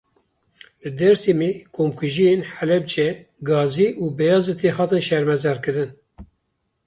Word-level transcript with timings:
Li 0.81 0.89
Dêrsimê 0.99 1.51
komkujiyên 1.75 2.39
Helebce, 2.55 3.07
Gazî 3.49 3.87
û 4.01 4.03
Beyazidê 4.17 4.69
hatin 4.77 5.01
şermezarkirin. 5.07 5.91